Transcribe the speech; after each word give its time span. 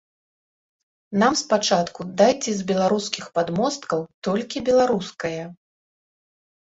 Нам 1.23 1.33
спачатку 1.41 2.07
дайце 2.23 2.51
з 2.61 2.67
беларускіх 2.73 3.25
падмосткаў 3.35 3.99
толькі 4.29 4.57
беларускае. 4.71 5.39